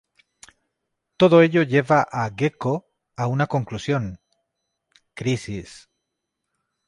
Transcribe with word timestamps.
Todo 1.19 1.43
ello 1.43 1.61
lleva 1.61 1.99
a 2.11 2.23
Gekko 2.39 2.87
a 3.15 3.27
una 3.27 3.45
conclusión: 3.45 4.19
crisis. 5.13 5.89